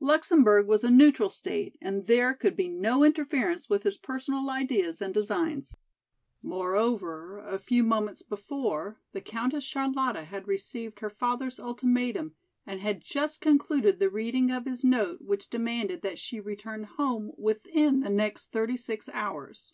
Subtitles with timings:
[0.00, 5.00] Luxemburg was a neutral state and there could be no interference with his personal ideas
[5.00, 5.76] and designs.
[6.42, 12.34] Moreover, a few moments before the Countess Charlotta had received her father's ultimatum
[12.66, 17.30] and had just concluded the reading of his note which demanded that she return home
[17.38, 19.72] within the next thirty six hours.